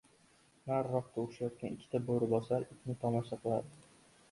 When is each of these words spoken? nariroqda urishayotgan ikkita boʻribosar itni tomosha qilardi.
nariroqda 0.71 1.19
urishayotgan 1.25 1.77
ikkita 1.77 2.03
boʻribosar 2.09 2.67
itni 2.71 2.99
tomosha 3.07 3.43
qilardi. 3.47 3.81